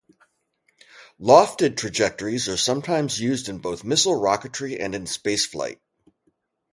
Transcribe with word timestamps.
Lofted 1.21 1.77
trajectories 1.77 2.49
are 2.49 2.57
sometimes 2.57 3.19
used 3.19 3.47
in 3.49 3.59
both 3.59 3.83
missile 3.83 4.19
rocketry 4.19 4.75
and 4.83 4.95
in 4.95 5.03
spaceflight. 5.03 5.77